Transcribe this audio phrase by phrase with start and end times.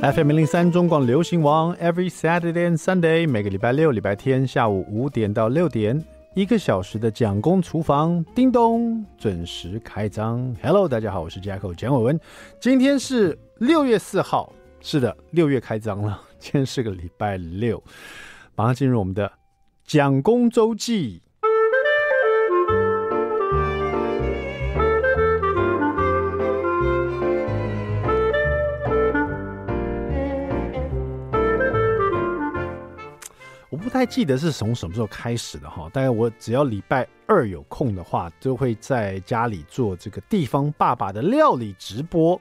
[0.00, 10.54] FM 零零三中广流行网，Every Saturday and Sunday，每个礼拜六、礼拜天下午五点到六点，一个小时的蒋公厨房，叮咚，准时开张。
[10.62, 12.20] Hello，大家好，我是 Jacko 蒋伟文，
[12.60, 17.82] 今天是六月四号，是的，六月开张了，今天是个礼拜六，
[18.54, 19.32] 马上进入我们的
[19.84, 21.22] 蒋公周记。
[33.86, 42.38] 不太记得是从什么时候开始的哈，大概我只要礼拜二有空的话，就会在家里做这个地方爸爸的料理直播。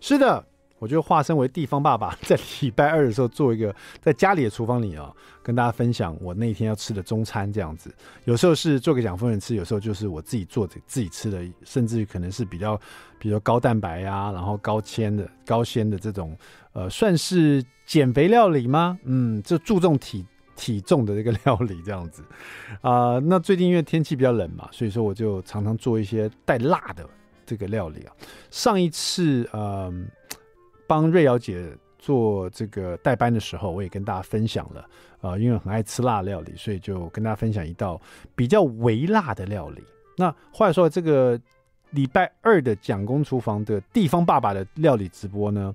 [0.00, 0.44] 是的，
[0.80, 7.94] 我就化身为地方爸爸，在礼拜二的时候做一个在家里的厨房里啊，跟大家分享我那天要吃的中餐这样子。
[8.24, 12.76] 有时候是做给蒋夫人吃，有时候就是我自己做自己吃的，甚至于可能是比较
[13.20, 16.36] 比如高蛋白呀、啊，然后高纤的高纤的这种
[16.72, 18.98] 呃，算是减肥料理吗？
[19.04, 20.26] 嗯，就注重体。
[20.58, 22.22] 体重的这个料理这样子，
[22.82, 27.08] 啊、那最近因为天气比较冷嘛，所以说我就常常做一些带辣的
[27.46, 28.12] 这个料理啊。
[28.50, 29.90] 上一次呃
[30.88, 34.84] 帮瑞瑶姐做这个代班的时候，我也跟大家分享了，
[35.20, 38.00] 啊、因为很爱吃辣料理，所以就跟大家分享一道
[38.34, 39.82] 比较微辣的料理。
[40.16, 41.40] 那话说这个
[41.90, 45.72] 礼拜二的蒋公厨房的地方爸爸的料理直播呢，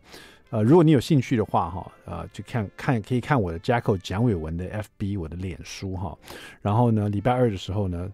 [0.54, 4.64] 呃，如果你有兴趣的话，哈，呃，就看看可以看我的 Jacko 蒋伟文的
[5.00, 6.16] FB，我的脸书，哈。
[6.62, 8.08] 然后呢，礼拜二的时候呢，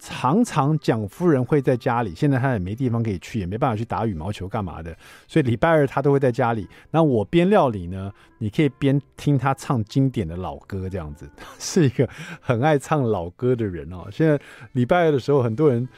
[0.00, 4.92] 常常蒋夫人会在家里，现在她也没地方可以去，也没办法去打羽毛球干嘛的，
[5.28, 6.66] 所以礼拜二她都会在家里。
[6.90, 12.08] 那我边料理呢，你可以边听她唱经典的老歌，这样子， 是一个
[12.40, 14.08] 很爱唱老歌的人哦。
[14.10, 14.36] 现在
[14.72, 15.88] 礼拜二的时候，很多人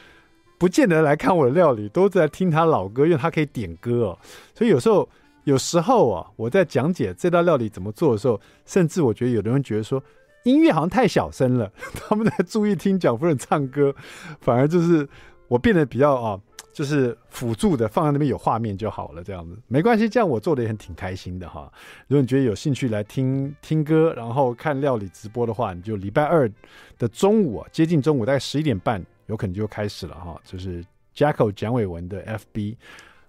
[0.59, 4.19] 不见得来看我的料理，都在听他老歌，因为他可以点歌哦。
[4.53, 5.09] 所以有时候。
[5.43, 10.01] 有时候啊，我在讲解这道料理怎么做的时候，甚至我觉得有的人觉得说
[10.43, 13.93] 音乐好像太小声了， 他们在注意听蒋夫人唱歌，
[14.41, 15.07] 反而就是
[15.47, 16.39] 我变得比较啊，
[16.73, 21.71] 就是辅助的放在那边有画面就好了，这样子没关系，这样我做的也很挺开心的哈。
[22.07, 26.49] 如果你觉得有兴趣来听听歌，然后看料理直播的话，你就礼拜二
[26.97, 30.83] 的中午啊，接近中午大概十一点半，有可能就开始了哈，就是
[31.15, 32.75] Jacko 蒋伟文的 FB。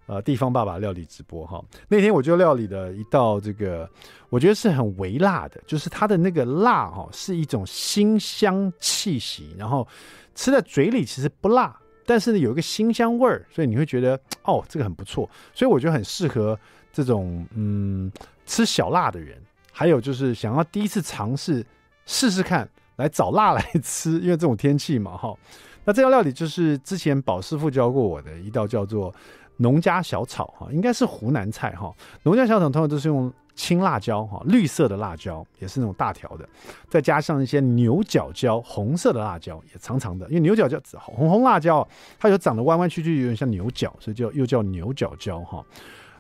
[0.07, 3.89] 呃，地方爸爸料理直播哈，那天我就料理了一道这个，
[4.29, 9.89] 我觉得是很微辣的，就是它的那个辣哈，是一种辛香气息，然后
[10.35, 16.59] 吃在嘴里其实不辣，但是呢有一个辛香味儿，所以你会觉得哦，这个很不错，所以我觉得很适合
[16.93, 18.13] 这种嗯
[18.45, 19.41] 吃小辣的人，
[19.73, 21.65] 还有就是想要第一次尝试
[22.05, 25.35] 试试看来找辣来吃，因为这种天气嘛哈，
[25.83, 29.11] 那这道料理就是之前宝师傅教过我的一道叫做。
[29.57, 31.95] 农家小炒哈，应该是湖南菜哈。
[32.23, 36.49] 农家小炒通常都是用青辣椒哈，绿色的辣椒也是那种大条的，
[36.89, 41.87] 再加上一些牛角椒，红色的辣椒也长长的，因为牛角椒红红辣椒，
[42.19, 45.65] 它有长得弯弯曲曲，有点像牛角，所以叫又叫牛角椒哈。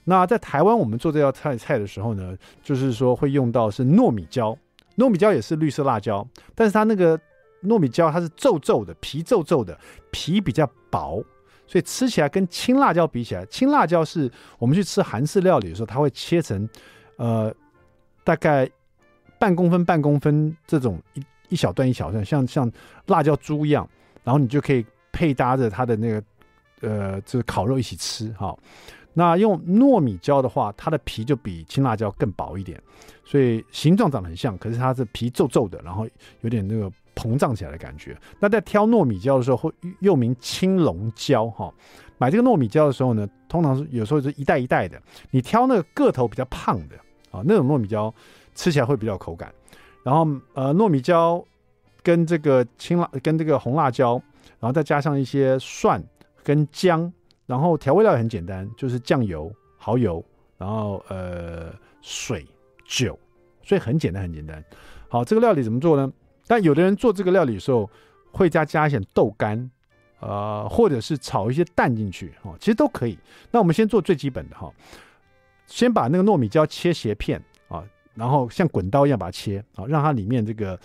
[0.04, 4.56] 那在台湾我们做这道菜菜的时候呢，就是说会用到是糯米椒，
[4.96, 6.24] 糯米椒也是绿色辣椒，
[6.54, 7.18] 但是它那个
[7.64, 9.76] 糯米椒它是皱皱的，皮皱皱的，
[10.12, 11.20] 皮比较薄。
[11.66, 16.68] 所以吃起来跟青辣椒比起来，青辣椒是我们去吃韩式料理的时候，它会切成，
[17.16, 17.52] 呃，
[18.22, 18.68] 大概
[19.38, 22.70] 半公分、半公分这种一一小段一小段，像像
[23.06, 23.88] 辣椒珠一样，
[24.22, 26.22] 然后你就可以配搭着它的那个，
[26.80, 28.56] 呃，这个烤肉一起吃哈。
[29.12, 32.80] 那用糯米椒的话，它的皮就比青辣椒更薄一点，
[33.24, 36.06] 所以形状长得很像，可是它是皮皱皱的，然后
[36.42, 36.92] 有点那个。
[37.14, 38.16] 膨胀起来的感觉。
[38.40, 41.72] 那在挑糯米椒的时候，会又名青龙椒哈。
[42.18, 45.00] 买这个糯米椒的时候呢，通常是有时候是一袋一袋的。
[45.30, 46.96] 你挑那个个头比较胖的
[47.30, 48.12] 啊，那种糯米椒
[48.54, 49.52] 吃起来会比较口感。
[50.04, 51.44] 然后呃，糯米椒
[52.02, 54.20] 跟这个青辣跟这个红辣椒，
[54.60, 56.02] 然后再加上一些蒜
[56.42, 57.12] 跟姜，
[57.46, 60.24] 然后调味料也很简单，就是酱油、蚝油，
[60.56, 62.46] 然后呃水、
[62.86, 63.18] 酒，
[63.62, 64.62] 所以很简单很简单。
[65.08, 66.12] 好，这个料理怎么做呢？
[66.46, 67.88] 但有的人做这个料理的时候，
[68.30, 69.70] 会加加一些豆干，
[70.20, 73.18] 呃，或者是炒一些蛋进去，哦，其实都可以。
[73.50, 74.72] 那我们先做最基本的哈，
[75.66, 80.78] 先把那个糯米椒切斜片啊，然后像滚刀一样把它切啊，让它里面这个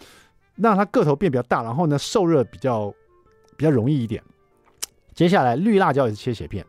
[0.55, 2.93] 让它个头变比较大，然后呢受热比较
[3.57, 4.23] 比较容易一点。
[5.13, 6.65] 接下来绿辣椒也是切斜片。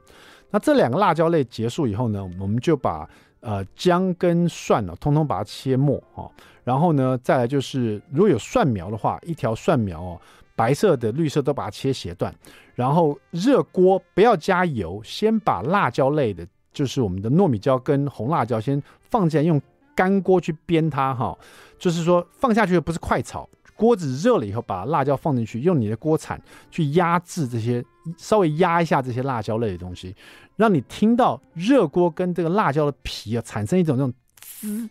[0.51, 3.09] 那这两个辣椒类结束以后呢，我们就把
[3.41, 6.31] 呃姜跟蒜呢，通通把它切末哈。
[6.63, 10.21] 然后呢，再来就是如果有蒜苗的话，一条蒜苗哦，
[10.55, 12.35] 白色的、绿色都把它切斜段。
[12.75, 19.61] 然后热锅不要加油，先把辣椒类的就是我们的糯米椒跟红辣椒，先放进来，用
[19.95, 21.37] 干锅去煸它哈。
[21.79, 26.41] 就是说放下去的不是快炒，锅子热了以后，把辣椒放进去，用你的锅铲
[26.71, 27.83] 去压制这些，
[28.17, 30.15] 稍微压一下这些辣椒类的东西，
[30.61, 34.89] 让你听到热锅跟这个辣椒的皮啊产生一种那种滋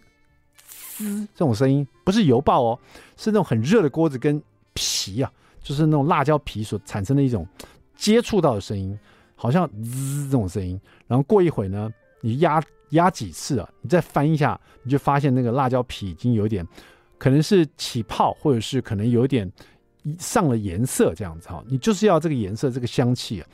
[0.98, 2.80] 滋这种声音，不是油爆哦，
[3.16, 4.42] 是那种很热的锅子跟
[4.74, 5.32] 皮啊，
[5.62, 7.48] 就是那种辣椒皮所产生的一种
[7.96, 8.98] 接触到的声音。
[9.42, 10.78] 好像滋这种声音，
[11.08, 11.90] 然后过一会呢，
[12.20, 16.68] 你压压几次啊，你再翻一下，你就发现那个辣椒皮已经有点，
[17.18, 19.50] 可能是起泡，或者是可能有点
[20.18, 21.64] 上了颜色这样子哈。
[21.70, 23.48] 你就是要这个颜色，这个香气啊，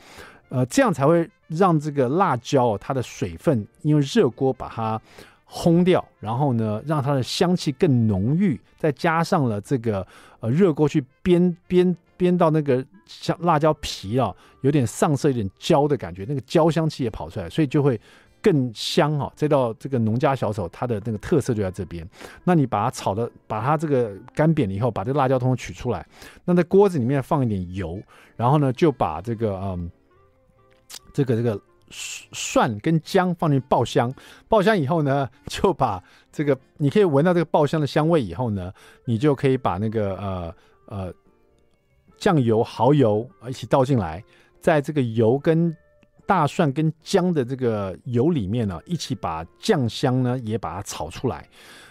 [0.48, 5.00] 呃，这样才会让这个辣椒它的水分因为热锅把它
[5.48, 10.06] 烘掉，然后呢，让它的香气更浓郁，再加上了这个
[10.40, 12.84] 呃热锅去煸煸煸到那个。
[13.08, 18.00] 香辣椒皮啊，有点上色，有点焦的感觉，那个焦香气也跑出来，所以就会
[18.42, 19.32] 更香哈。
[19.36, 22.04] 这道这个农家小炒，它的那个特色就在这边。
[22.42, 26.04] 那你把它炒的，把它这个干煸了以后，把这个辣椒通通取出来，
[26.44, 28.02] 那在锅子里面放一点油，
[28.34, 29.88] 然后呢就把这个嗯，
[31.12, 31.60] 这个这个
[31.90, 34.12] 蒜跟姜放进去爆香，
[34.48, 36.02] 爆香以后呢， 就把
[36.32, 38.72] 这个你可以闻到这个爆香的香味以后呢，
[39.04, 40.54] 你就可以把那个呃
[40.86, 41.14] 呃。
[42.18, 44.24] 酱油、蚝油一起倒进来，
[44.58, 45.76] 在这个油跟
[46.24, 51.46] 大蒜跟姜的这个油里面呢，一起把酱香呢也把它炒出来。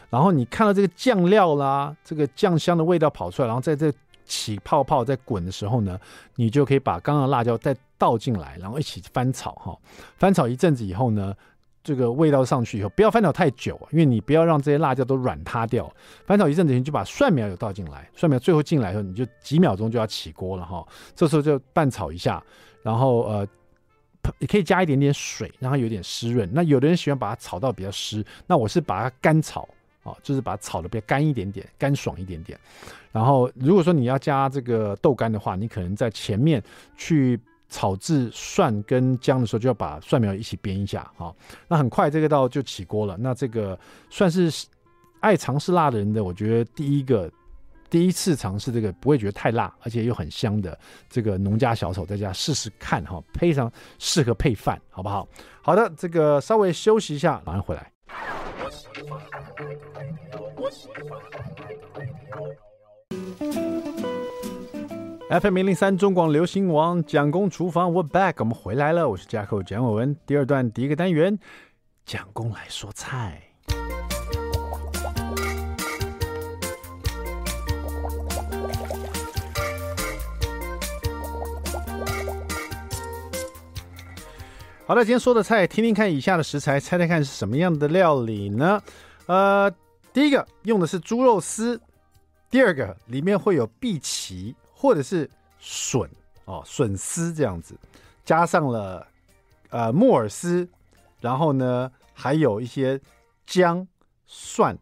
[0.10, 3.94] 然后你看到这个酱料啦，这个酱香的味道跑出来，然后在这
[4.26, 6.00] 起泡泡在滚的时候呢，
[6.38, 9.78] 你就可以把刚刚的辣椒再倒进来，然后一起翻炒哈。
[10.18, 11.36] 翻炒一阵子以后呢。
[11.88, 15.88] 这个味道上去以后，不要翻炒太久，因为你不要让这些辣椒都软塌掉。
[16.26, 20.84] 翻炒一阵子，你就把蒜苗也倒进来，蒜苗最后进来以后，你就几秒钟就要起锅了哈。
[21.16, 22.44] 这时候就拌炒一下，
[22.82, 23.48] 然后呃，
[24.40, 26.50] 也可以加一点点水，让它有点湿润。
[26.52, 29.62] 那有的人喜欢把它炒到比较湿，那我是把它干炒
[30.04, 32.60] 啊，就是把它炒的比较干一点点，干爽一点点。
[33.12, 36.60] 然后如果说你要加这个豆干的话，你可能在前面
[36.98, 37.40] 去。
[37.70, 41.36] 炒制蒜跟姜的时候，就要把蒜苗一起煸一下，好，
[41.68, 43.18] 那很快这个道就起锅了。
[43.18, 43.78] 那这个
[44.10, 44.68] 算是
[45.20, 47.32] 爱尝试辣的人的，我觉得第一个
[47.90, 50.78] 第一次尝试这个不会觉得太辣，而且又很香的
[51.10, 55.28] 这个农家小炒，在家试试看哈，非常适合配饭，好不好？
[55.62, 57.92] 好的，这个稍微休息一下，马上回来。
[65.28, 69.10] FM 零零三中广流行王蒋公厨房，We're back，我们回来了。
[69.10, 70.16] 我是 Jacko 蒋伟文。
[70.24, 71.40] 第二段第一个单元，
[72.06, 73.42] 蒋公来说菜。
[84.86, 88.80] 好的，今天说的菜，听听看以下的食材，猜猜看是什么样的料理呢？
[89.26, 89.74] 呃，
[90.14, 91.82] 第一个用的是猪肉丝，
[92.52, 94.56] 第二个里面会有碧琪。
[94.86, 95.28] 或者是
[95.58, 96.08] 笋
[96.46, 97.76] 哦，笋丝这样子，
[98.24, 99.08] 加上了
[99.72, 100.70] 呃木耳丝，
[101.20, 103.02] 然后呢还有一些
[103.48, 103.88] 姜
[104.28, 104.78] 蒜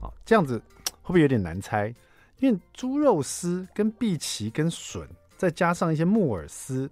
[0.00, 0.58] 啊、这样子
[1.04, 1.94] 会不会有点难猜？
[2.38, 5.06] 因为猪肉丝跟荸荠跟笋，
[5.36, 6.90] 再加上一些木耳丝，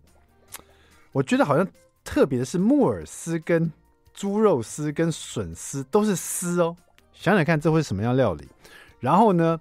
[1.11, 1.67] 我觉得好像
[2.05, 3.73] 特别的是木耳丝跟
[4.13, 6.77] 猪肉丝跟笋丝都是丝哦，
[7.15, 8.47] 想想看这会是什么样料理？
[9.01, 9.59] 然后呢？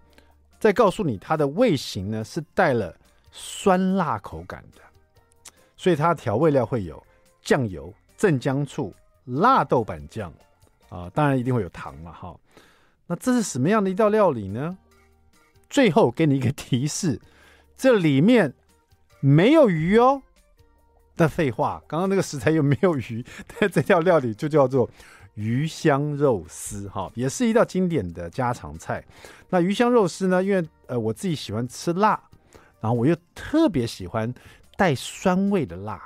[0.62, 2.96] 再告诉你，它的味型呢是带了
[3.32, 4.82] 酸辣口感的，
[5.76, 7.04] 所以它调味料会有
[7.42, 8.94] 酱油、镇江醋、
[9.26, 10.32] 辣豆瓣酱
[10.90, 12.40] 啊，当然一定会有糖了哈。
[13.08, 14.78] 那这是什么样的一道料理呢？
[15.68, 17.20] 最后给你一个提示，
[17.76, 18.54] 这里面
[19.20, 20.22] 没有鱼哦。
[21.16, 23.26] 但废话，刚刚那个食材又没有鱼，
[23.60, 24.88] 但这道料理就叫做。
[25.36, 29.04] 鱼香肉丝哈，也是一道经典的家常菜。
[29.50, 30.44] 那鱼香肉丝呢？
[30.44, 32.22] 因为呃我自己喜欢吃辣，
[32.80, 34.34] 然后我又特别喜欢
[34.76, 36.02] 带酸味的辣，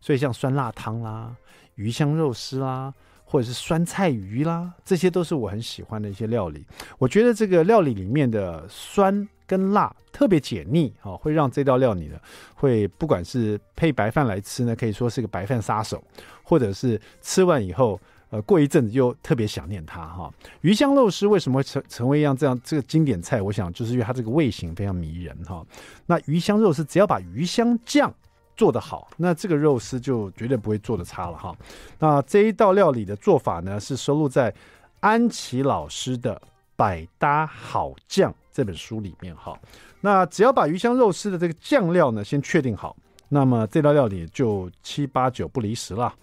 [0.00, 1.34] 所以像酸辣汤啦、
[1.74, 2.92] 鱼香肉丝啦，
[3.24, 6.64] 或者是酸菜鱼啦，这些都是我很喜欢的一些料理。
[6.98, 12.18] 我觉得这个料理里面的酸跟辣特别解腻啊，会让这道料理呢，
[12.54, 16.02] 会不管是配白饭来吃呢，可以说是个白饭杀手，
[16.42, 18.00] 或者是吃完以后。
[18.30, 20.32] 呃，过一阵子又特别想念它哈。
[20.60, 23.42] 鱼香肉丝为什么会成成为一样这样这个经典菜？
[23.42, 25.66] 我想就是因为它这个味型非常迷人哈。
[26.06, 28.12] 那鱼香肉丝只要把鱼香酱
[28.56, 31.56] 做得好，那这个肉丝就绝对不会做得差了哈。
[31.98, 34.54] 那这一道料理的做法呢，是收录在
[35.00, 36.36] 安琪老师的
[36.76, 39.58] 《百搭好酱》这本书里面哈。
[40.00, 42.96] 那只要把鱼香肉丝的这个酱料呢先确定好，
[43.28, 46.14] 那么这道料理就七八九不离十了。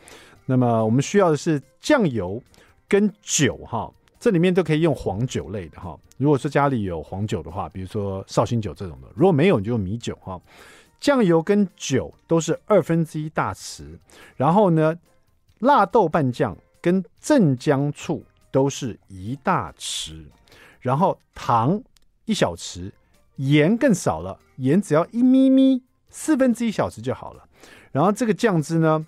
[0.47, 2.41] 那么我们需要的是酱油
[2.87, 5.95] 跟酒哈，这里面都可以用黄酒类的哈。
[6.17, 10.41] 如果说家里有黄酒的话，比如说绍兴酒这种的，如果没有你就用米酒哈。
[10.99, 13.99] 酱油跟酒都是二分之一大匙，
[14.35, 14.97] 然后呢，
[15.59, 20.25] 辣豆瓣酱跟镇江醋都是一大匙，
[20.79, 21.79] 然后糖
[22.25, 22.91] 一小匙，
[23.35, 27.47] 盐更少了，盐只要一咪咪，四分之一小匙就好了。
[27.91, 29.05] 然后这个酱汁呢，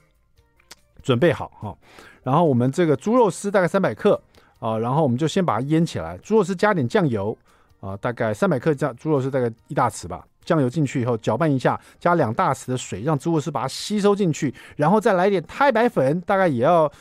[1.09, 1.75] 准备好哈，
[2.21, 4.21] 然后我们这个猪肉丝大概三百克
[4.59, 7.35] 啊，然后我们就先把它腌起来，猪肉丝加点酱油
[7.79, 10.23] 啊，大概三百克酱猪肉丝大概一大匙吧。
[10.45, 16.91] 酱油进去以后搅拌一下，加两大匙的水，让猪肉丝把它吸收进去，然后再来点太白粉，大概也要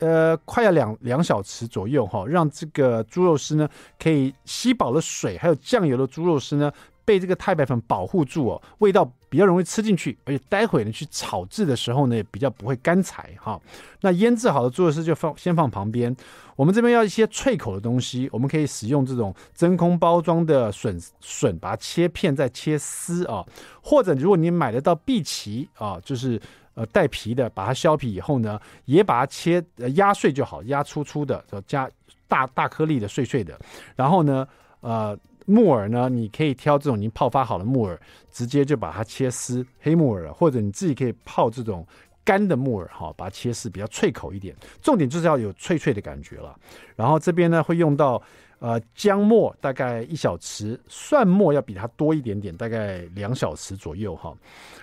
[0.00, 3.66] 呃快要两两小匙左右哈，让这个猪肉丝呢
[3.98, 6.70] 可以吸饱了水，还有酱油的猪肉丝呢。
[7.02, 13.58] 被这个太白粉保护住哦，味道比较容易吃进去，而且待会呢去炒制的时候呢也比较不会干柴哈。
[14.02, 16.14] 那腌制好的猪肉丝就放先放旁边。
[16.56, 23.42] 我们这边要一些脆口的东西，我们可以使用这种真空包装的笋笋，把它切片再切丝啊，
[23.80, 26.38] 或者如果你买得到碧琪啊，就是
[26.74, 31.88] 呃带皮的，把它削皮以后呢，也把它切呃压碎就好，压粗粗的，加
[32.28, 33.58] 大大颗粒的碎碎的，
[33.94, 34.46] 然后呢
[34.80, 35.16] 呃。
[35.50, 41.86] 木耳呢，你可以挑这种已经泡发好的木耳，直接就把它切丝，黑木耳，或者你自己可以泡这种
[42.24, 44.54] 干的木耳，哈，把它切丝，比较脆口一点。
[44.80, 46.56] 重点就是要有脆脆的感觉了。
[46.94, 48.22] 然后这边呢会用到
[48.60, 54.32] 呃姜末，大概一小匙，蒜末要比它多一点点，大概两小匙左右，哈。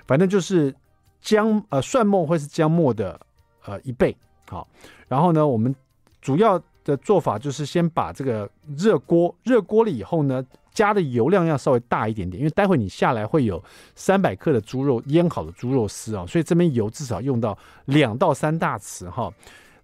[0.06, 0.74] 反正就是
[1.22, 3.20] 姜呃蒜末会是姜末的
[3.66, 4.16] 呃一倍，
[4.50, 4.68] 好。
[5.08, 5.74] 然后呢，我们
[6.22, 6.62] 主要。
[6.88, 10.42] 的做法就是先把这个热锅热锅了以后呢，
[10.74, 13.62] 加的油量要稍微大一点点，因为待会你下来会有
[13.94, 19.30] 三百克的猪肉腌好的猪肉丝啊，所以这边油至少用到两到三大匙哈。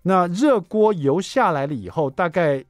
[0.03, 2.63] 那热锅油下来了以后，大概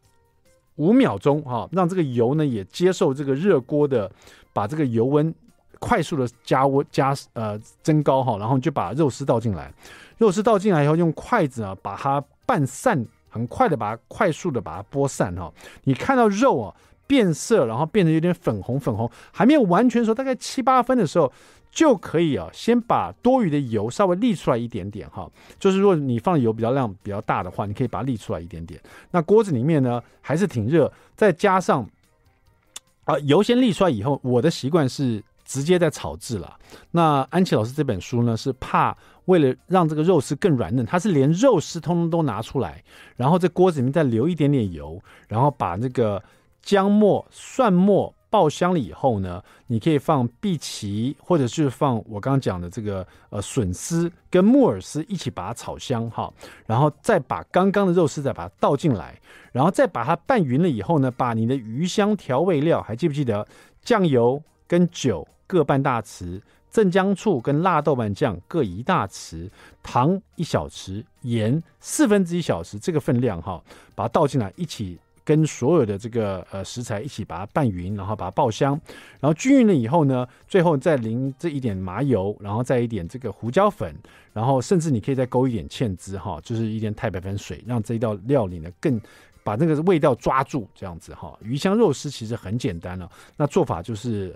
[0.77, 4.11] 五秒钟哈，让这个油呢也接受这个热锅的，
[4.51, 5.31] 把这个油温
[5.77, 9.71] 快速的加温加呃增高哈，然后就把肉丝倒进来，
[10.17, 13.05] 肉丝倒进来以后用筷子啊把它拌散。
[13.33, 15.51] 很快的把它快速的把它拨散哈，
[15.85, 16.75] 你看到肉啊
[17.07, 21.33] 变色，然后变得有点粉红粉红，还没有完全熟，大概七八分的时候
[21.71, 25.27] 就可以啊，先把多余的油稍微沥出来一点点哈。
[25.57, 28.79] 就是如果你放油比较量比较大的话，你可以把它沥出来一点点。
[29.09, 31.89] 那锅子里面呢还是挺热，再加上
[33.05, 35.21] 啊、油先沥出来以后，我的习惯是
[35.53, 36.57] 直接在炒制了。
[36.89, 38.97] 那安琪老师这本书呢是怕。
[39.25, 42.83] 为了让这个肉丝更软嫩，它是连肉丝通通都拿出来，
[43.15, 46.21] 然后在锅子里面再留一点点油，然后把那个
[46.61, 56.29] 姜末、蒜末爆香了以后呢，你可以放碧琪，或者是放我刚刚讲的这个呃笋丝跟木耳丝一起把它炒香哈，
[56.65, 59.17] 然后再把刚刚的肉丝再把它倒进来，
[59.53, 63.47] 然后再把它拌匀了以后呢，把你的鱼香调味料还记不记得
[63.81, 66.41] 酱油跟酒各半大匙。
[66.71, 69.47] 镇江醋跟辣豆瓣酱各一大匙，
[69.83, 78.71] 糖一小匙，盐四分之一小匙，这个分量哈，把它倒进来，一起跟所有的这个呃食材一起把它拌匀，然后把它爆香，
[79.19, 83.95] 然后均匀了以后呢，最后再淋这一点麻油，然后再一点这个胡椒粉，
[84.33, 88.99] 然后甚至你可以再勾一点芡汁哈，就是一点太白粉水，让这一道料理呢更
[89.43, 91.37] 把那个味道抓住，这样子哈。
[91.43, 93.07] 鱼香肉丝其实很简单了，
[93.37, 94.35] 那做法就是。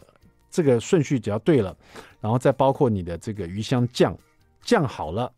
[0.58, 1.78] 这个顺序只要对了，
[2.20, 4.18] 然后再包括你的这个鱼香酱
[4.64, 5.32] 酱好了，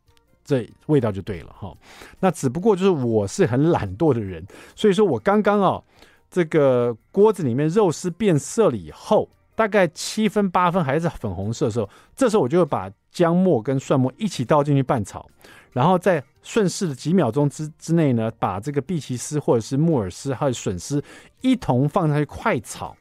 [0.46, 1.76] 这味道就对了哈。
[2.22, 4.42] 那只不过就是我是很懒惰的人，
[4.78, 5.84] 所以说我刚刚啊，
[6.32, 15.30] 这个锅子里面肉丝变色了以后，大概七分八分还是粉红色的时候，这时候我就会把姜末跟蒜末一起倒进去拌炒，
[15.74, 21.04] 然后在顺势的几秒钟之之内呢，把这个碧琪丝或者是木耳丝还有笋丝
[21.42, 22.96] 一同放下去快炒。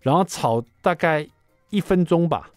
[0.00, 1.24] 然后炒大概
[1.72, 2.48] 一分钟吧，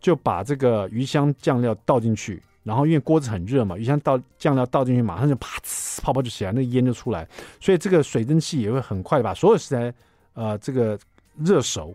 [0.00, 2.40] 就把这个鱼香酱料倒进去。
[2.62, 7.26] 然后因为锅子很热嘛，鱼香倒酱料倒进去，马上就啪呲泡泡就起来，那烟就出来。
[7.60, 9.92] 所以这个水蒸气也会很快把所有食材
[10.34, 10.96] 呃这个
[11.36, 11.92] 热熟。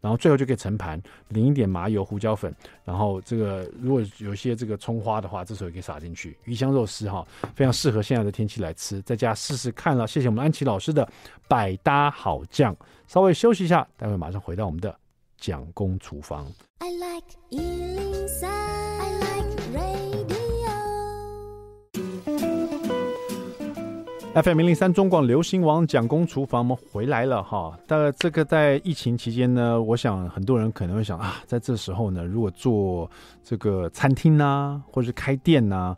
[0.00, 2.54] 然后最后就可以盛盘，淋一点麻油、胡椒粉。
[2.84, 6.38] 然后这个如果有些这个葱花的话，这时候也可以撒进去。
[6.44, 10.06] 鱼香肉丝哈，非常适合现在的天气来吃，在家试试看了。
[10.06, 11.08] 谢谢我们安琪老师的
[11.48, 12.76] 百搭好酱。
[13.08, 14.96] 稍微休息一下，待会马上回到我们的
[15.38, 16.46] 蒋公厨房。
[16.78, 17.24] I like
[24.34, 27.76] FM 零零三中广流行王蒋公厨房，我们回来了哈。
[27.88, 33.10] 但这个在疫情期间呢，我想很多人可能会想啊，在这时候呢，如果做
[33.42, 35.96] 这个餐厅呐、啊，或者是开店呐、啊，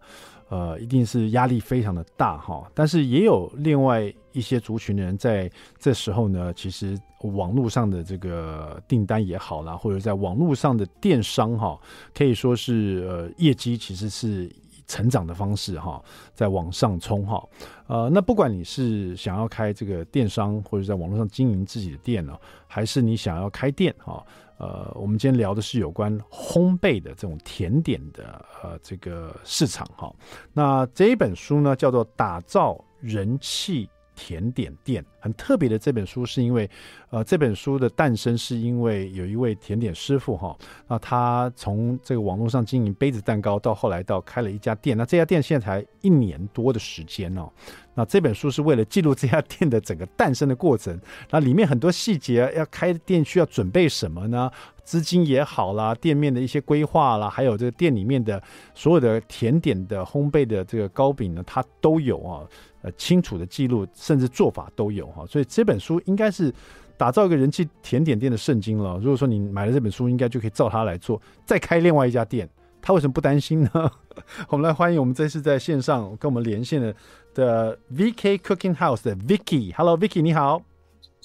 [0.48, 2.66] 呃，一定是压力非常的大哈。
[2.72, 11.78] 但是也有另外一些族群的人在这时候呢，其实网络上的这个订单也好啦，或者在网络上的电商哈，
[12.14, 14.50] 可以说是呃业绩其实是。
[14.86, 16.02] 成长的方式哈，
[16.34, 17.40] 在往上冲哈，
[17.86, 24.26] 呃，那不管你是想要开这个电商，或者在网络上经营自己的店呢，还是你想要开店哈，
[24.58, 30.12] 呃，我们今天聊的是有关烘焙的这种甜点的呃这个市场哈。
[30.52, 33.88] 那这一本书呢，叫做《打造人气
[34.20, 35.02] 甜点店》。
[35.22, 36.68] 很特别的这本书，是因为，
[37.10, 40.56] 呃，这本书的诞生是因为有一位甜点师傅哈，
[40.88, 47.50] 那他从这个网络上经营杯子蛋糕，到后来到开了一家店，那这家店现在才一年多的时间哦。
[47.94, 50.98] 那这本书是为了记录这家店的整个诞生的过程，
[51.30, 54.50] 那里面很多细节，要开店需要准备什么呢？
[54.82, 58.42] 资金也好啦，店面的一些规划啦，还有这个店里面的
[58.74, 62.42] 所有的甜点的烘焙的这个糕饼呢，它都有啊，
[62.82, 65.26] 呃，清楚的记录，甚至做法都有哈。
[65.26, 66.52] 所以这本书应该是
[66.96, 68.98] 打造一个人气甜点店的圣经了。
[68.98, 72.48] 如果说你买了这本书，应该就可以照它来做，再开另外一家店。
[72.82, 73.70] 他为什么不担心呢？
[74.48, 76.94] 我们来欢迎我们这次在线上跟我们连线的
[77.34, 79.74] 的 VK Cooking House 的 Vicky。
[79.74, 80.69] Hello，Vicky，你好。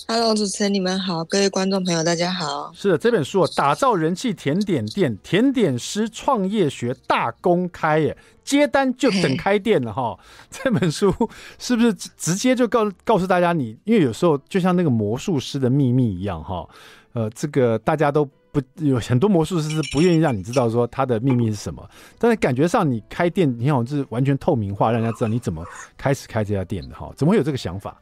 [0.07, 2.69] Hello，主持人，你们好，各位观众朋友，大家好。
[2.75, 10.19] 是的，这本书《打造人气甜点店：甜点师创业学大公开》耶，接单就等开店了哈。
[10.51, 11.11] 这本书
[11.57, 13.77] 是不是直接就告告诉大家你？
[13.85, 16.67] 因为有时候就像那个魔术师的秘密一样哈，
[17.13, 25.65] 呃，这个大家都不有很多魔术师是不愿意让你知道说他的秘密是什么，但是感觉上你开店，你好像是完全透明化，让人家知道你怎么
[25.97, 27.11] 开始开这家店的哈？
[27.15, 27.97] 怎么会有这个想法？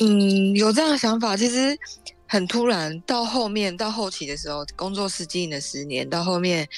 [0.00, 1.78] 嗯，有这样的想法，其实
[2.26, 3.00] 很突然。
[3.02, 6.68] 到后面到后期的时候，工作室经营了十年，到后面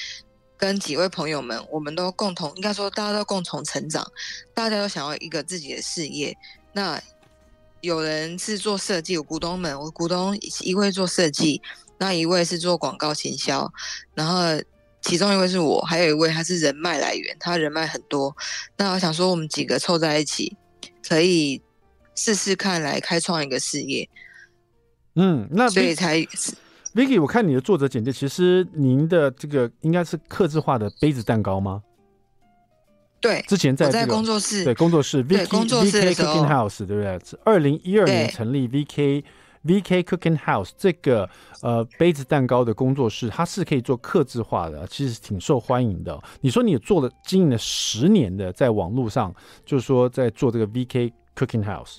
[0.55, 4.05] 跟几位朋友们，我们都共同，应该说大家都共同成长，
[4.53, 6.37] 大家都想要一个自己的事业。
[6.73, 7.01] 那
[7.81, 11.59] 有人是做设计，我股东们，我股东一位做设计，
[11.97, 13.67] 那一位是做广告行销，
[14.13, 14.43] 然后
[15.01, 18.35] 其中一位是我，还有一位他是人脉来源，他人脉很多。
[18.77, 20.55] 那我想说，我们几个凑在一起，
[21.07, 21.59] 可以。
[22.17, 24.09] 试试看，来开创一个事业。
[25.15, 26.19] 嗯，那所以才
[26.93, 31.81] Vicky，我看你的作者简介，其实您的这个应该是刻字化的杯子蛋糕吗？
[33.19, 37.19] 对，之前在、这个、在工作室，对工作室，Vicky 工作室 VK Cooking House，对不对？
[37.43, 39.23] 二零一二年成立 VK
[39.65, 41.27] VK Cooking House 这个
[41.61, 46.19] 呃杯子蛋糕的工作室，它是可以做客制化的，其实挺受欢迎的。
[46.41, 49.33] 你说你做了经营了十年的，在网络上，
[49.65, 51.97] 就是说在做这个 VK Cooking House。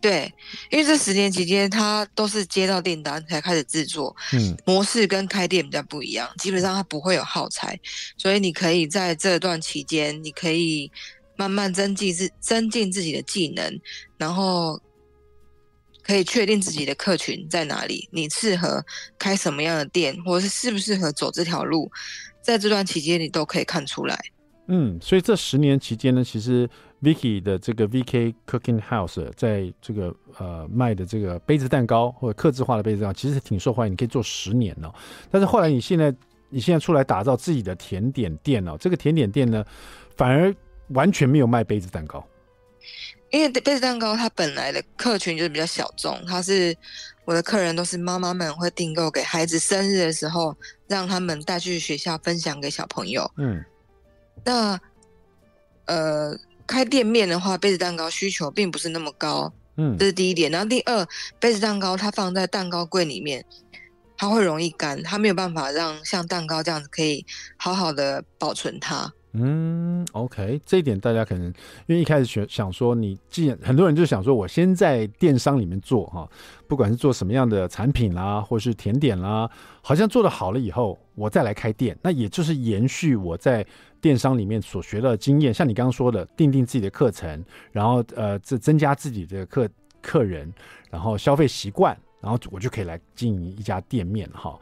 [0.00, 0.32] 对，
[0.70, 7.78] 因为这十年期间，他都是接到订单才开始制作，嗯，模式跟开店比较不一样，基本上他不会有耗材，
[8.16, 10.90] 所以你可以在这段期间，你可以
[11.36, 13.78] 慢慢增进自增进自己的技能，
[14.16, 14.80] 然后
[16.02, 18.82] 可以确定自己的客群在哪里，你适合
[19.18, 21.92] 开什么样的店，或者是适不适合走这条路，
[22.40, 24.18] 在这段期间你都可以看出来。
[24.68, 26.66] 嗯，所以这十年期间呢，其实。
[27.02, 34.92] Vicky 的这个 VK Cooking House 在这个呃卖的这个杯子蛋糕或者刻制化的杯子蛋糕，其实挺受欢迎，你可以做十年哦。
[35.30, 36.14] 但是后来你现在
[36.50, 39.64] 你现在出来打造自己的甜点店哦，这个甜点店呢，
[40.14, 40.54] 反而
[40.88, 42.22] 完全没有卖杯子蛋糕，
[43.30, 46.76] 因为杯子蛋糕它本来的客群就是比较小众，它是
[47.24, 50.54] 我的客人都是妈妈们会订购给孩子生日的时候，
[50.86, 53.30] 让他们带去学校分享给小朋友。
[53.38, 53.64] 嗯，
[54.44, 54.78] 那
[55.86, 56.38] 呃。
[56.70, 60.48] 开店面的话，杯子蛋糕需求并不是那么高，嗯，这是第一点。
[60.52, 61.04] 然后第二，
[61.40, 63.44] 杯子蛋糕它放在蛋糕柜里面，
[64.16, 69.12] 它会容易干，它没有办法让像蛋糕这样子可以好好的保存它。
[69.32, 71.46] 嗯，OK，这一点大家可能
[71.86, 76.28] 因为一开始想想说，你既然很多人就想说，我先在电商里面做哈，
[76.66, 79.48] 不管是做什么样的产品啦，或是甜点啦，
[79.82, 83.64] 好像做的好了以后，我再来开店，那也就是延续我在
[84.00, 85.52] 电商里面所学到的经验。
[85.52, 89.68] 像你刚刚说的，定定自己的课程，然后呃，这增加自己的客
[90.00, 90.52] 客人，
[90.90, 91.96] 然后消费习惯。
[92.22, 94.54] 然后我就可以来经营一家店面哈，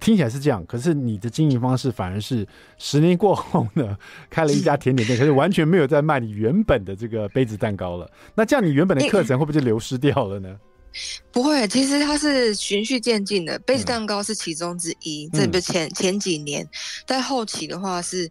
[0.00, 3.94] 听起来是这样，可是你的经营方式反而是十年过后呢，
[4.30, 8.10] 开了一家甜点店，可是完全没有在卖你原本的这个杯子蛋糕了。
[8.34, 10.58] 那这样你原本的课程会不会就流失掉了呢？
[11.30, 15.28] 不会，其实它是循序渐进的，杯子蛋糕是其中之一。
[15.34, 16.66] 嗯、这不前前几年，
[17.06, 18.26] 在后期的话是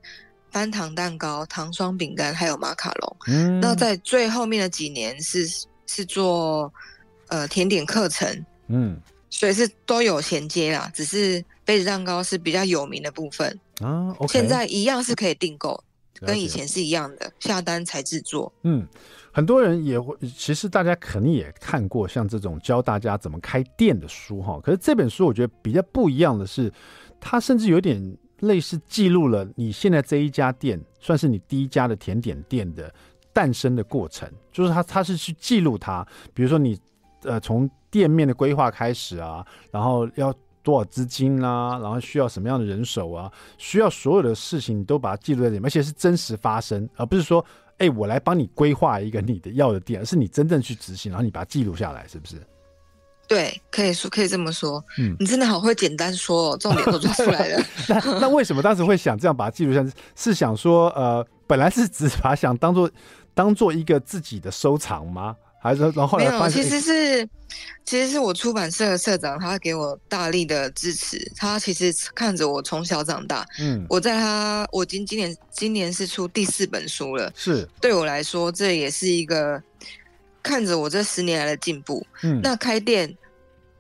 [0.52, 3.18] 翻糖蛋糕、糖霜饼干还有马卡龙。
[3.28, 5.48] 嗯，那在最后面的几年是
[5.88, 6.72] 是做
[7.28, 8.46] 呃甜点课程。
[8.68, 8.98] 嗯，
[9.30, 14.14] 所以是都有衔接啦，只是杯子蛋糕是比较有名的部分啊。
[14.20, 14.32] Okay.
[14.32, 15.82] 现在一样是可以订购，
[16.20, 18.52] 跟以前是一样的，下单才制作。
[18.64, 18.88] 嗯，
[19.32, 24.60] 很多人也会，其实大家肯定也看过像这种教大家怎么开店的书哈。
[24.64, 26.72] 可是这本书我觉得比较不一样的是，
[27.20, 28.02] 它甚至有点
[28.42, 32.94] 类似记录了你现在这一家店，算是你第一家的甜点店的
[33.34, 34.30] 诞生的过程。
[34.52, 36.80] 就是它，它是去记录它，比如说你
[37.24, 40.32] 呃从店面的规划开始啊，然后要。
[40.64, 43.32] 多少资金啊，然后需要什么样的人手啊？
[43.58, 47.44] 需要所有的事情你都把它记录在里面，而且是真实发生，而不是说，
[47.80, 52.36] 哎，我来帮你规划一个你的要的店，而是你真正去执行，然后你把它记录下来，是不是？
[53.32, 54.84] 对，可以说可以这么说。
[54.98, 57.66] 嗯，你真的好会简单说哦，重点都抓出来了。
[57.88, 59.84] 那那为什么当时会想这样把它记录下？
[60.16, 62.92] 是想说，呃，本来是只把它想当做
[63.34, 65.36] 当做一个自己的收藏吗？
[65.64, 67.30] 还是然后后来发现没有，其实是
[67.86, 71.20] 其实是我出版社的社长，他给我大力的支持。
[71.36, 79.62] 他其实看着我从小长大，嗯，我在他我今今年今年是出第四本书了，是对我来说这也是一个
[80.42, 82.04] 看着我这十年来的进步。
[82.24, 83.16] 嗯，那开店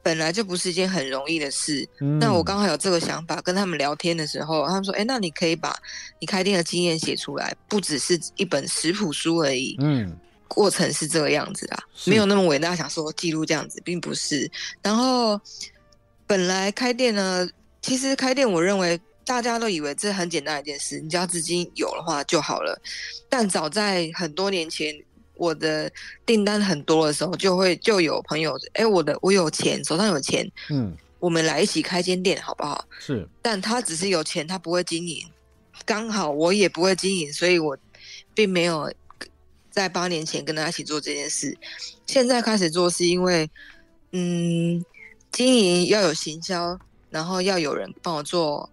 [0.04, 1.88] 本来就不是一件很容易的事。
[2.00, 5.76] 嗯，那我刚好有这个想法，跟他们聊天的时候，他们说：“哎，那你可以把
[6.20, 10.18] 你开店的经验写出来，不只是一本食谱书而已。”嗯。
[10.54, 14.52] 过程是这个样子啊，没有那么伟大，想说记录这样子，并不是。
[14.82, 15.40] 然后
[16.28, 17.50] 本来开店呢，
[17.82, 22.78] 其实开店，我认为大家都以为这很简单一件事，你只要资金有的话就好了。
[23.30, 24.94] 但早在很多年前，
[25.42, 25.92] 我的
[26.26, 32.86] 订单很多的时候，就会就有朋友，哎，我的我有钱，手上有钱，嗯，我们来一起开间店好不好？
[33.00, 35.26] 是，但他只是有钱，他不会经营。
[35.86, 37.78] 刚好我也不会经营，所以我
[38.34, 38.92] 并没有。
[39.72, 41.58] 在八年前跟他一起做这件事，
[42.06, 43.50] 现在开始做是因为，
[44.12, 44.84] 嗯，
[45.32, 46.78] 经营要有行销，
[47.10, 48.70] 然后要有人帮我做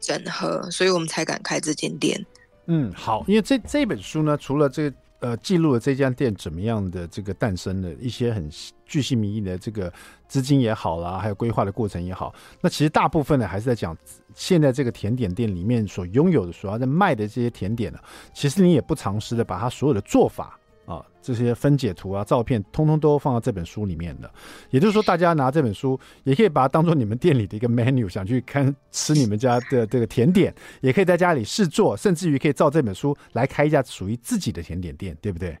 [0.00, 2.18] 整合，所以我们才敢开这间店。
[2.64, 4.96] 嗯，好，因为这这本书呢，除了这个。
[5.20, 8.50] 呃，记录了这家店怎么样的这个诞生的一些很
[8.84, 9.92] 巨细靡遗的这个
[10.26, 13.96] 资金也好啦，还有规划的过程也好，那其实大部分呢还是在讲
[14.34, 17.98] 现在这个甜点店里面所拥有的、所要在卖的这些甜点呢，
[18.34, 20.59] 其实你也不尝试的把它所有的做法。
[20.90, 24.28] 啊，这些分解图啊、照片，通通都放到这本书里面的。
[24.70, 35.56] 也就是说，大家拿这本书，也可以把它当做你们店里的一个 menu，想去看吃你们家的这个甜点，也可以在家里试做，甚至于可以照这本书来开一家属于自己的甜点店，对不对？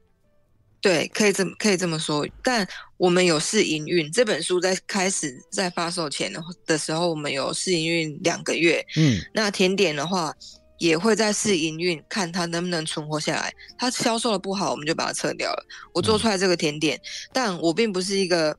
[0.80, 2.26] 对，可以这么可以这么说。
[2.42, 2.66] 但
[2.96, 6.32] 我们有试营运，这本书在开始在发售前
[6.66, 8.84] 的时候，我们有试营运两个月。
[8.96, 10.34] 嗯，那甜点的话。
[10.80, 13.52] 也会在试营运，看它能不能存活下来。
[13.78, 15.66] 它销售的不好，我们就把它撤掉了。
[15.92, 17.00] 我做出来这个甜点，嗯、
[17.34, 18.56] 但我并不是一个，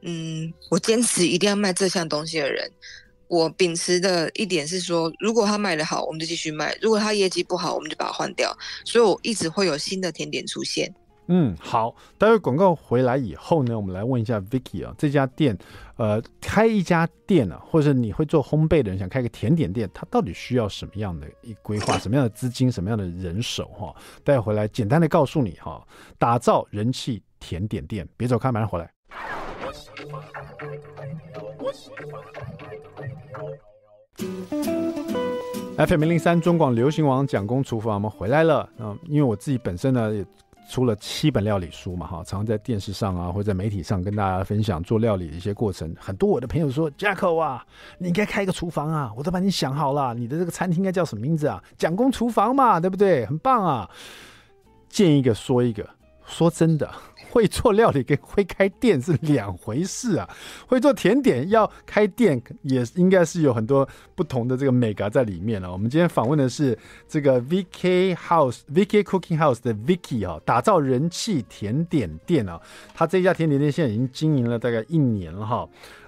[0.00, 2.68] 嗯，我坚持一定要卖这项东西的人。
[3.28, 8.56] 我秉持的一点是说，如果它卖得好，我们就继续卖；如果它业绩不好，我们就把它换掉。
[8.86, 10.90] 所以我一直会有新的甜点出现。
[11.28, 15.56] 嗯，好，待会广告回来以后呢，我们来问一下 Vicky 啊，这家店，
[15.96, 23.94] 呃，开一家店啊，或者你会做烘焙的人想开个甜点店，它到底需要什么样的一规划，什么样的资金，什么样的人手哈？
[24.24, 25.80] 待会回来简单的告诉你哈，
[26.18, 28.90] 打造人气甜点店，别走开，马上回来。
[35.78, 38.68] FM 零零三中广流行网蒋公厨房，我们回来了。
[38.78, 40.26] 嗯，因为我自己本身呢也。
[40.68, 45.94] 出了七本料理书嘛，哈，常常在电视上啊，或者在媒体上跟大家分享做料理的一些过程。
[45.98, 47.64] 很多我的朋友说，Jacko 啊，
[47.98, 51.62] 你应该开一个厨房啊，我都把你想好了，你的这个餐厅应该叫什么名字啊？
[51.76, 53.26] 蒋公厨房嘛，对不对？
[53.26, 53.90] 很棒啊！
[54.88, 55.88] 见一个说一个，
[56.26, 56.90] 说真的。
[57.32, 60.28] 会做料理跟会开店是两回事啊！
[60.66, 65.72] 会做甜点要开店也应该是有很多不同的这个美感在里面了，啊。
[65.72, 72.60] 我们今天访问的是这个 VK House VK Cooking House 的 Vicky 啊，打造人气甜点店啊。
[72.92, 75.66] 他这家甜点店现在已经经营了大概一年了哈。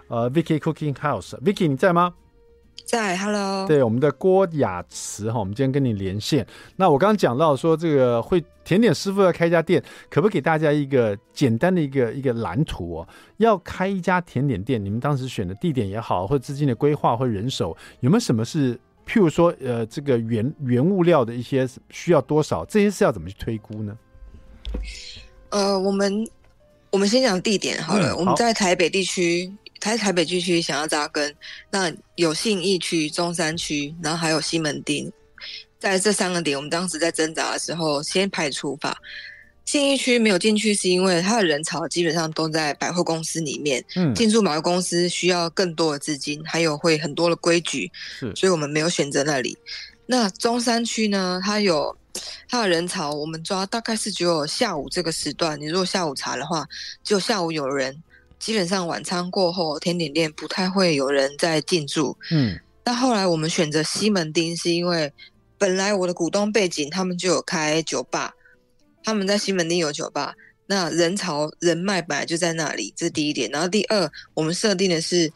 [0.09, 2.13] 呃，VK Cooking House，Vicky 你在吗？
[2.85, 3.67] 在，Hello。
[3.67, 6.47] 对，我们的郭雅慈哈，我们今天跟你连线。
[6.77, 13.09] 那我刚刚讲到说，这个会甜点师傅要开一家店，可不可以给大家一个简单的一个一个蓝图哦？
[13.39, 18.75] 要开一家甜点店，你们当时选的地点也好，或资金的规划或人手，有没有什么是，
[19.07, 22.65] 譬如说，呃，这个原原物料的一些需要多少？
[22.67, 23.97] 这些是要怎么去推估呢？
[25.49, 26.29] 呃，我们
[26.91, 29.51] 我们先讲地点好了，嗯、好，我们在台北地区。
[29.91, 31.35] 在台北地区想要扎根，
[31.71, 35.13] 那有信义区、中山区，然后还有西门町，
[35.79, 38.97] 在这三个点，我们当时在挣扎的时候，先排除法。
[39.67, 49.57] 信义区没有进去，是因为它的人潮基本上都在百货公司里面，嗯，进驻百货公司需要更多的资金，还有会很多的规矩，是，所以我们没有选择那里。
[50.07, 51.97] 那中山区呢，它有
[52.49, 55.59] 它的人潮，我们抓大概是只有下午这个时段。
[55.59, 56.67] 你如果下午查的话，
[57.03, 58.03] 只有下午有人，
[58.45, 62.15] 基本上晚餐过后，甜点店不太会有人在进驻。
[62.31, 65.11] 嗯，但后来我们选择西门町，是因为
[65.57, 68.35] 本来我的股东背景，他们就有开酒吧，
[69.03, 70.35] 他们在西门町有酒吧，
[70.67, 73.51] 那人潮人脉本来就在那里，这是第一点。
[73.51, 75.33] 然后第二，我们设定的是。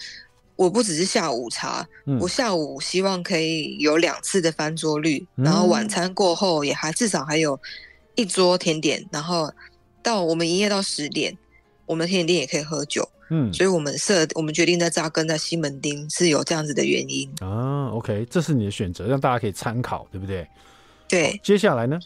[0.59, 7.57] 我不只是下午茶，嗯、我下午希望可以有两次的翻桌率，嗯、然后晚餐过后也还至少还有
[8.17, 9.49] 一桌甜点，然后
[10.03, 11.33] 到我们营业到十点，
[11.89, 13.09] 我们甜点店也可以喝酒。
[13.31, 17.89] 嗯，所以我们设我们决定在扎根在西门町是有这样子的原因啊。
[17.89, 20.47] OK，这是你的选择，让大家可以参考，对不对？
[21.09, 21.41] 对。
[21.43, 21.99] 接下来呢？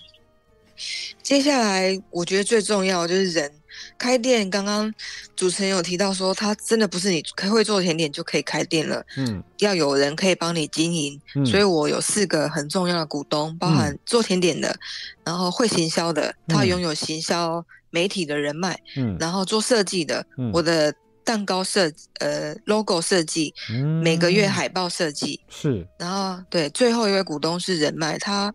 [1.23, 3.53] 接下来我觉得最重要就是人。
[3.97, 4.93] 开店，刚刚
[5.35, 14.79] 主持人有提到说，他真的不是你会做甜点就可以开店了，嗯，要有人可以帮你经营，嗯，所以我有四个很重要的股东，包含做甜点的，嗯，
[15.25, 28.53] 然后会行销的，他拥有行销媒体的人脉，嗯，然后做设计的，嗯，我的蛋糕设呃 logo 设计，嗯，每个月海报设计是，然后对，最后一位股东是人脉，他。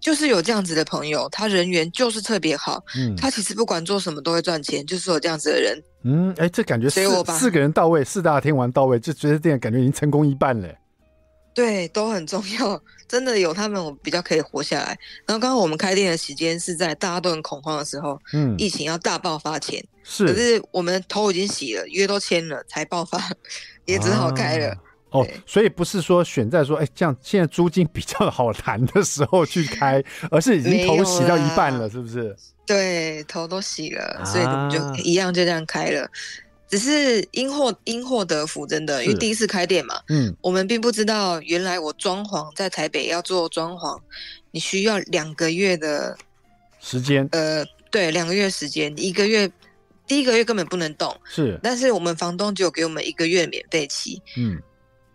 [0.00, 2.82] 就是有这样子的朋友，他人缘就是特别好。
[2.96, 5.78] 嗯，他其实不管做什么都会赚钱，就是有这样子的人。
[6.04, 7.02] 嗯，哎、欸，这感觉四
[7.34, 10.66] 四个人到位，四大天王到位，就觉得这样感觉已经成功一半了。
[11.60, 14.98] 对，都很重要，真的有他们，我比较可以活下来。
[15.26, 23.30] 然后刚刚我们开店的时间是在大家都很恐慌的时候，嗯，疫情要大爆发前，是，可是我们头已经洗了，约都签了，才爆发，
[23.84, 24.70] 也只好开了。
[24.70, 24.76] 啊
[25.10, 32.34] 哦，所以不是说选在说，哎，这样现在租金比较好谈的时候去开，而是已经头洗到一半了，是不是？
[32.64, 36.08] 对，头都洗了，啊、所以我们就一样就这样开了。
[36.70, 44.00] 只是因祸因祸得福，真的，因为第一次开店嘛，嗯，我们并不知道原来我装潢在台北要做装潢，
[44.52, 46.16] 你需要两个月的
[46.80, 47.28] 时间。
[47.32, 49.50] 呃，对，两个月时间，一个月
[50.06, 54.58] 第一个月根本不能动，是，但是我们房东只有给我们一个月免费期，嗯。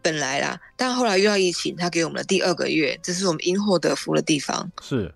[0.02, 4.72] 本来啦，但后来遇到疫情，他给我们的第二个月，这是我们因祸得福的地方。
[4.80, 5.12] 是，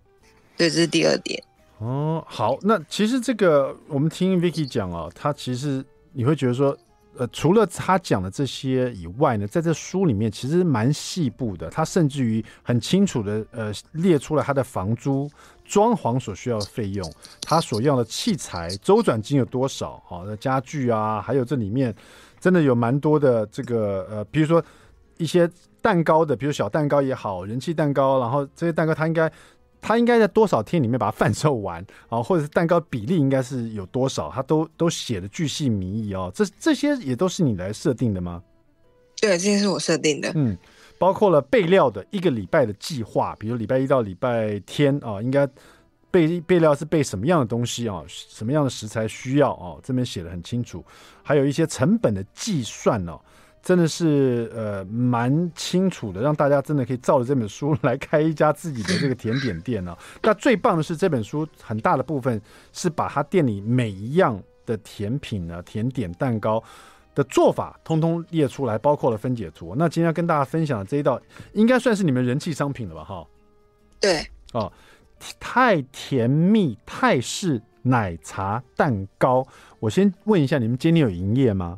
[0.57, 1.39] 对，这是第二点。
[1.77, 6.77] 哦，好，那其实这个我们听 Vicky 讲哦，他其实你会觉得说，
[7.17, 15.29] 呃，除了他讲的这些以外呢，在这书里面其实蛮细部的，他甚至于很清楚的呃列出了他的房租、
[15.65, 20.23] 装潢所需要的费用，他所要的器材周转金有多少啊？
[20.25, 21.95] 那家具啊，还有这里面
[22.39, 24.63] 真的有蛮多的这个呃，比如说。
[25.17, 29.29] 一些蛋糕的，比如小蛋糕也好，人气蛋糕，然后这些蛋糕它应该，
[29.81, 32.21] 它应该在多少天里面把它贩售完啊？
[32.23, 34.29] 或者是蛋糕比例应该是有多少？
[34.29, 36.31] 他都都写的巨细靡遗哦。
[36.33, 38.43] 这这些也都是你来设定的吗？
[39.21, 40.31] 对，这些是我设定的。
[40.35, 40.57] 嗯，
[40.97, 45.47] 包括了备料的一个礼拜的计划，比如礼拜一到礼拜天啊，应该
[46.11, 48.03] 备备料是备什么样的东西啊？
[48.07, 49.77] 什么样的食材需要啊？
[49.83, 50.83] 这边写的很清楚，
[51.21, 53.19] 还有一些成本的计算哦。
[53.61, 59.99] 真的是呃蛮清楚的，让大家真的可以照着这本书来开一家自己的这个甜点店呢、啊。
[60.23, 62.41] 那最棒的是这本书很大的部分
[62.71, 66.63] 是把他店里每一样的甜品呢、甜点、蛋糕
[67.13, 69.75] 的做法通通列出来，包括了分解图。
[69.77, 71.21] 那今天要跟大家分享的这一道，
[71.53, 73.03] 应该算是你们人气商品了吧？
[73.03, 73.27] 哈，
[73.99, 74.71] 对，哦，
[75.39, 79.45] 太甜蜜泰式奶茶蛋糕。
[79.79, 81.75] 我先问一下，你们今天有营业吗？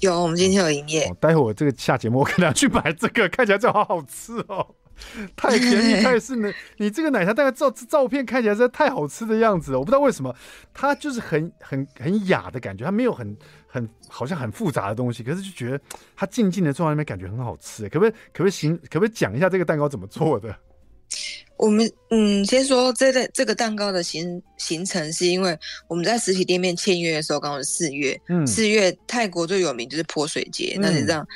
[0.00, 1.04] 有，我们今天有营业。
[1.06, 4.66] 哦，待会我这个下节目，我可能要去买这个， 看起来就好好吃哦，
[5.36, 6.52] 太便宜，太是呢。
[6.78, 10.34] 你这个奶茶大概照照片看起来是太好吃的样子，我不知道为什么，
[10.72, 15.80] 它就是很很很雅的感觉，它没有很很好像很复杂的东西，可是就觉得
[16.16, 17.88] 它静静的坐在那边，感觉很好吃。
[17.88, 18.76] 可不可以可不可以行？
[18.90, 20.54] 可不可以讲一下这个蛋糕怎么做的？
[21.56, 25.56] 我们嗯，先说这个这个蛋糕的行行程，是因为
[25.88, 31.26] 我们在实体店面签约的时候，刚好是四月，嗯，四月泰国最有名就是泼水节，嗯、那是这样，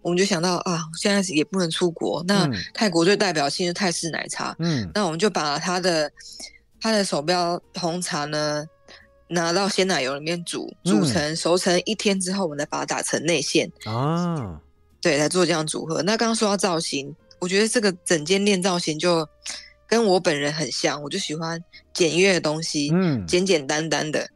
[0.00, 6.10] 我们就想到啊，现在也不能出国，那泰国最代表性是泰式奶茶，嗯，那我们就把它的
[6.80, 8.64] 它的手标红茶呢
[9.28, 14.60] 拿到鲜奶油里面煮，煮成熟成一天之后，我们再把它打成内馅啊，
[15.00, 16.00] 对，来做这样组合。
[16.02, 17.14] 那刚刚说到造型。
[17.40, 19.28] 我觉得这个整间店造型就
[19.94, 24.28] 跟我本人很像，我就喜欢简约的东西，嗯，简简单单的，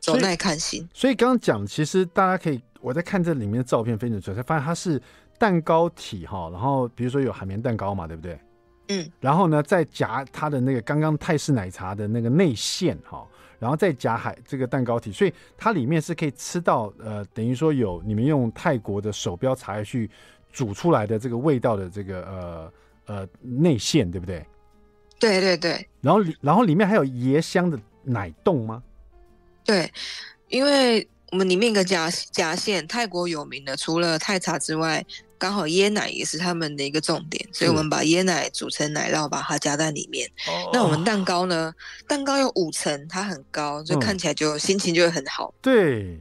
[0.00, 0.88] 走耐看型。
[0.94, 4.98] 所以刚刚讲，其实大家可以，我在看这里面的照片，非常准，才发现它是
[5.38, 8.40] 蛋糕体哈，然后比如说有海绵蛋糕嘛，对不对？
[8.88, 20.10] 嗯，然后呢，再夹它的那个刚刚泰式奶茶的那个内馅哈，然后再夹海这个蛋糕体，所以它里面是可以吃到呃，等于说有你们用泰国的手标茶叶去。
[20.54, 22.72] 煮出来的这个味道的这个呃
[23.12, 24.46] 呃内馅，对不对？
[25.18, 25.88] 对对对。
[26.00, 28.82] 然后里然后里面还有椰香的奶冻吗？
[29.64, 29.92] 对，
[30.48, 35.04] 因为我们里面一个夹夹馅，泰国有名的，除了泰茶之外。
[35.42, 40.30] 刚好椰奶也是他们的一个重点，所以我们把椰奶煮成奶酪，把它夹在里面。
[40.46, 41.74] 哦、那我们蛋糕呢？
[42.06, 45.52] 蛋糕有五层，它很高，就看起来就、嗯、心情就会很好。
[45.60, 46.16] 对，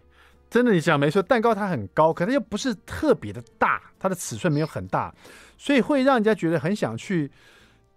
[0.49, 5.13] 真的你讲没错，蛋糕它很高，可是又不是特别的大，它的尺寸没有很大，
[5.61, 7.29] 所以会让人家觉得很想去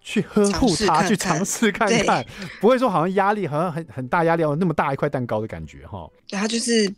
[0.03, 2.23] 去呵护它，去尝试看看，
[2.61, 6.07] 不会说好像压力好像很很大压力，哦那么大一块蛋糕的感觉哈。
[6.29, 6.93] 对，它就是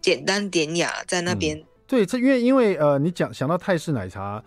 [0.00, 1.58] 简单典雅在那边。
[1.58, 4.42] 嗯对，这因为因为呃，你讲想到泰式奶茶，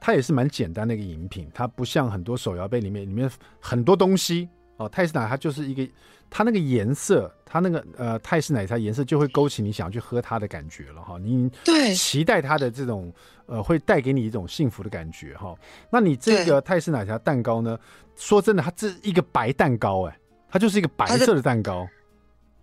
[0.00, 4.88] 它也是蛮简单的一个饮品，它不像很多手摇杯里面里面很多东西哦。
[4.88, 5.86] 泰式奶茶就是一个，
[6.30, 11.18] 它那个颜色，它那个呃泰式奶茶颜色就会勾起你想要去喝它的感觉了哈。
[11.18, 13.12] 你对期待它的这种
[13.46, 15.54] 呃会带给你一种幸福的感觉哈。
[15.90, 17.78] 那你这个泰式奶茶蛋糕呢？
[18.16, 21.86] 说真的，它这一个白蛋糕哎，它就是一个白色的蛋糕。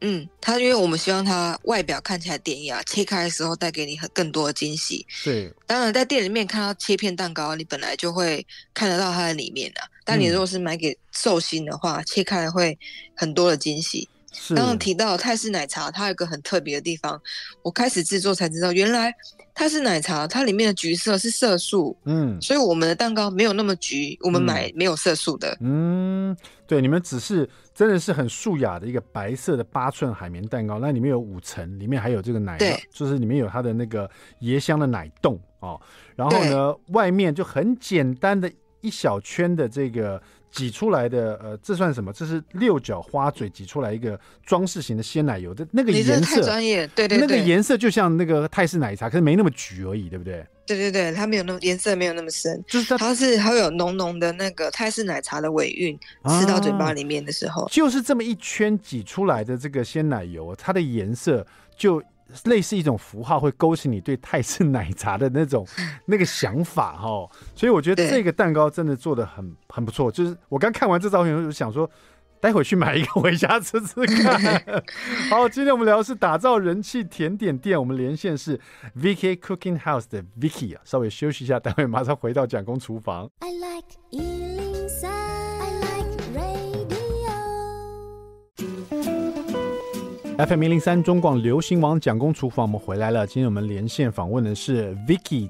[0.05, 5.05] 嗯，它因为我们希望它外表看起来典雅，切开的时候带给你很更多的惊喜。
[5.23, 9.79] 对，当然在店里面看到切片蛋糕，你本来就会看得到它的里面的。
[10.03, 12.77] 但你如果是买给寿星的话，嗯、切开会
[13.15, 14.09] 很多的惊喜。
[14.49, 17.21] 刚刚提到泰式奶茶，它有一个很特别的地方，
[17.61, 19.13] 我开始制作才知道，原来
[19.53, 34.09] 泰式奶茶它里面的橘色是色素，嗯，所以我们的蛋糕没有那么橘，我们买没有色素的，嗯，对，你们只是真的是很素雅的一个白色的八寸海绵蛋糕，那里面有五层，里面还有这个奶，对，就是里面有它的那个
[34.41, 35.79] 椰香的奶冻哦，
[36.15, 40.21] 然后呢，外面就很简单的一小圈的这个。
[40.53, 42.13] 挤出来的，呃，这算什么？
[42.13, 50.45] 这是六角花嘴挤出来一个装饰型的鲜奶油的那个颜色，太专业，对对对，那个颜色就像那个泰式奶茶，可是没那么橘而已，对不对？
[50.67, 62.01] 对对对，它没有那么颜色，没有那么深，就是它，它是还有浓浓的那个泰式奶茶的尾韵，啊，吃到嘴巴里面的时候，就是这么一圈挤出来的这个鲜奶油，它的颜色就。
[62.45, 65.65] 类似一种符号，会勾起你对泰式奶茶的那种
[66.05, 70.11] 那个想法哈，所以我觉得这个蛋糕真的做的很很不错。
[70.11, 71.89] 就是我刚看完这照片，我就想说，
[72.39, 74.83] 待会去买一个回家吃吃看。
[75.29, 78.59] 好，今天我们聊的是打造人气甜点店，我们连线是
[78.97, 83.29] VK Cooking House 的 Vicky 啊，稍微休息一下，待会马上回到蒋公厨房。
[83.39, 84.72] I like
[90.35, 93.25] FM 零零三中广流行网蒋公厨房，我们回来了。
[93.25, 95.47] 今天我们连线访问的是 Vicky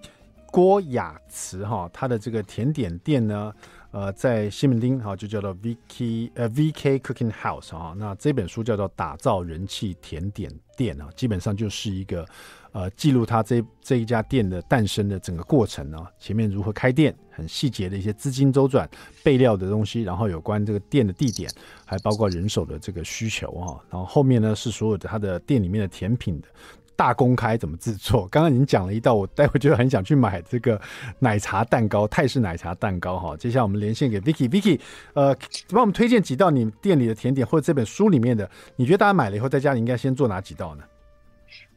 [0.52, 3.54] 郭雅慈哈，她的这个甜点店呢，
[3.92, 7.96] 呃，在西门町哈，就叫做 Vicky 呃 VK Cooking House 哈。
[7.98, 12.26] 那这本书叫做《打造人气甜点店》啊，基本上就是一个。
[12.74, 18.90] 呃，记录他这这一家店的诞生的整个过程呢，前面如何开店，很细节的一些资金周转、
[19.24, 21.50] 备料的东西，然后有关这个店的地点，
[21.86, 26.48] 还包括人手的这个需求啊，然后后面呢是所有的他的店里面的甜品的
[26.96, 28.28] 大公开怎么制作。
[28.34, 30.82] 刚刚已经讲了一道，我待会就很想去买这个
[31.20, 33.38] 奶茶蛋糕，泰式奶茶蛋糕哈。
[33.38, 34.80] 接下来我们连线给 Vicky，Vicky，
[35.14, 35.36] 呃，
[35.70, 40.84] 帮我们推荐几道你店里的甜点，或者这本书里面的，你觉得大家买了以后在家里应该先做哪几道呢？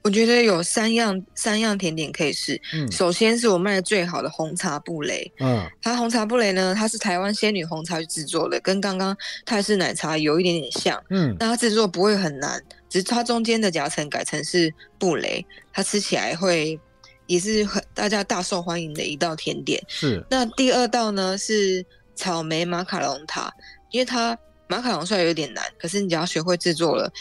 [0.02, 2.60] 我觉得有三样三样甜点可以试。
[2.72, 5.32] 嗯，首先是我卖的最好的红茶布雷。
[5.40, 11.02] 嗯，它红茶布雷呢，它是台湾仙女红茶去制作的，跟刚刚泰式奶茶有一点点像。
[11.10, 16.78] 嗯，那它制作不会很难，只是它中间的夹层改成是布雷，它吃起来会
[17.26, 19.82] 也是很大家大受欢迎的一道甜点。
[19.88, 20.24] 是。
[20.30, 23.52] 那第二道呢是草莓马卡龙塔，
[23.90, 27.12] 因为它马卡龙虽然有点难，可是你只要学会制作了。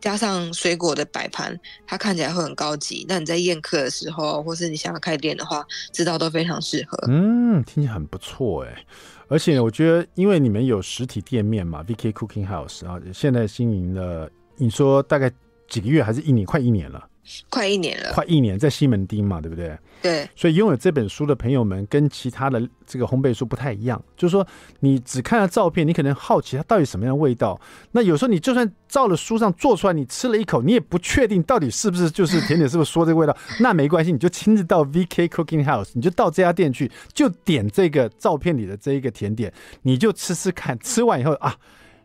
[0.00, 3.04] 加上水果的摆盘，它看起来会很高级。
[3.08, 6.98] 那你在宴客的时候，或是你想要开店的话，知道都非常适合。
[7.08, 8.84] 嗯，听起来很不错哎。
[9.28, 15.30] 而且我觉得，因为你们有实体店面嘛，VK Cooking House 啊，现在经营了，你说大概
[15.68, 16.46] 几个月，还是一年？
[16.46, 17.07] 快一年了。
[17.48, 19.76] 快一年了，快一年，在西门町嘛，对不对？
[20.00, 20.28] 对。
[20.34, 24.46] 所以拥有这本书的朋友们，跟其他的这个烘焙书不太一样，就是说，
[24.80, 27.60] 你只看了照片，你可能好奇它到底什么样的味道。
[27.92, 33.36] 那有时候你就算照了书上做出来，你吃了一口，你也不确定到底是不是就是甜点，是不是说这个味道？
[33.60, 39.52] 那没关系，你就亲自到 VK Cooking House，你就到这家店去，就点这个照片里的这一个甜点，
[39.82, 41.56] 你就吃吃看，吃完以后啊。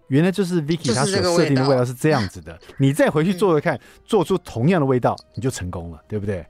[0.07, 6.45] 原来就是 Vicky 他所设定的味道是这样子的， 你再回去做做看，做出同样的味道，你就成功了，对不对？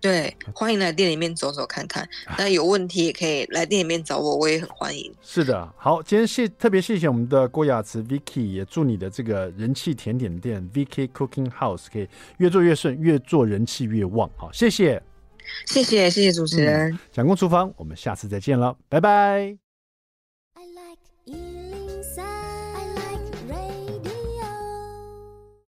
[0.00, 2.04] 对，欢迎来店里面走走看看。
[2.36, 5.14] 那有问题也可以来店里面找我，我也很欢迎。
[5.22, 14.28] 是的，好，今天谢特别谢谢我们的郭雅慈 Vicky，也祝你的这个人气甜点店 Vicky Cooking House 可以越做越顺，越做人气越旺。
[14.36, 15.00] 好，谢谢，
[15.66, 16.98] 谢谢，谢谢主持人。
[17.12, 19.71] 蒋公厨房，我们下次再见了，拜拜。